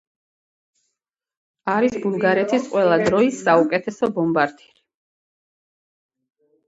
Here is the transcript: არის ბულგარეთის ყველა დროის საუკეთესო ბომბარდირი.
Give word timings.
არის 1.73 1.97
ბულგარეთის 2.07 2.65
ყველა 2.71 2.97
დროის 3.03 3.43
საუკეთესო 3.49 4.13
ბომბარდირი. 4.17 4.85